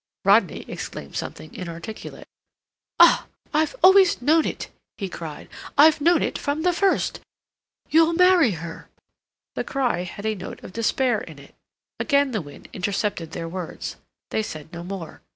Rodney 0.25 0.65
exclaimed 0.67 1.15
something 1.15 1.53
inarticulate. 1.53 2.25
"Ah, 2.99 3.27
I've 3.53 3.75
always 3.83 4.19
known 4.19 4.47
it," 4.47 4.67
he 4.97 5.07
cried, 5.07 5.47
"I've 5.77 6.01
known 6.01 6.23
it 6.23 6.39
from 6.39 6.63
the 6.63 6.73
first. 6.73 7.19
You'll 7.91 8.13
marry 8.13 8.49
her!" 8.65 8.89
The 9.53 9.63
cry 9.63 10.01
had 10.05 10.25
a 10.25 10.33
note 10.33 10.63
of 10.63 10.73
despair 10.73 11.21
in 11.21 11.37
it. 11.37 11.53
Again 11.99 12.31
the 12.31 12.41
wind 12.41 12.67
intercepted 12.73 13.33
their 13.33 13.47
words. 13.47 13.97
They 14.31 14.41
said 14.41 14.73
no 14.73 14.83
more. 14.83 15.21